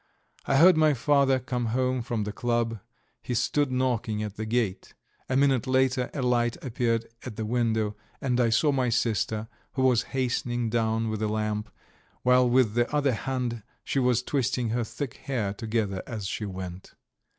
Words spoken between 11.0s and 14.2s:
with a lamp, while with the other hand she